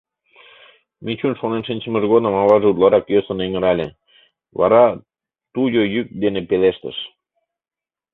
[1.05, 3.87] Мичун шонен шинчымыж годым аваже утларак йӧсын эҥырале,
[4.59, 4.83] вара
[5.53, 6.97] туйо йӱк дене пелештыш: